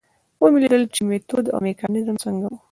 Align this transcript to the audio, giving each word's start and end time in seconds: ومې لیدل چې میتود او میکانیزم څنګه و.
ومې 0.41 0.59
لیدل 0.63 0.83
چې 0.93 1.01
میتود 1.09 1.45
او 1.53 1.59
میکانیزم 1.67 2.15
څنګه 2.23 2.45
و. 2.49 2.53